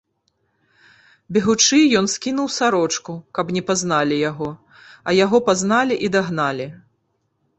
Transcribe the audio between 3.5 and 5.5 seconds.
не пазналі яго, а яго